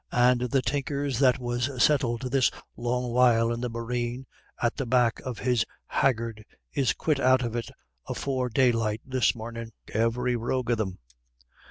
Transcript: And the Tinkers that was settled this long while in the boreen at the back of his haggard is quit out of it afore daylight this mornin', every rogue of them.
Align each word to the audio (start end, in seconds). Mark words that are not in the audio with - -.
And 0.17 0.41
the 0.49 0.63
Tinkers 0.63 1.19
that 1.19 1.37
was 1.37 1.69
settled 1.79 2.31
this 2.31 2.49
long 2.75 3.11
while 3.11 3.51
in 3.53 3.61
the 3.61 3.69
boreen 3.69 4.25
at 4.59 4.75
the 4.77 4.87
back 4.87 5.19
of 5.19 5.37
his 5.37 5.63
haggard 5.85 6.43
is 6.73 6.93
quit 6.93 7.19
out 7.19 7.43
of 7.43 7.55
it 7.55 7.69
afore 8.07 8.49
daylight 8.49 9.01
this 9.05 9.35
mornin', 9.35 9.73
every 9.93 10.35
rogue 10.35 10.71
of 10.71 10.79
them. 10.79 10.97